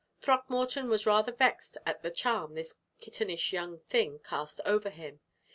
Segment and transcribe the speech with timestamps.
[0.19, 5.19] Throckmorton was rather vexed at the charm this kittenish young thing cast over him.